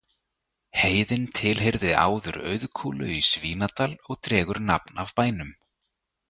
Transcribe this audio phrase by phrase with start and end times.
[0.83, 5.55] Heiðin tilheyrði áður Auðkúlu í Svínadal og dregur nafn af bænum.